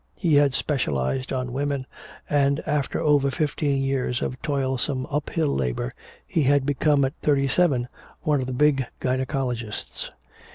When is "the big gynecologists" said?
8.47-10.09